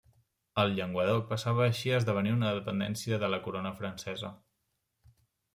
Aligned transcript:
El 0.61 0.71
Llenguadoc 0.77 1.27
passava 1.33 1.61
així 1.67 1.93
a 1.93 1.99
esdevenir 2.03 2.33
una 2.37 2.53
dependència 2.61 3.23
de 3.25 3.29
la 3.35 3.41
corona 3.49 3.77
francesa. 3.83 4.37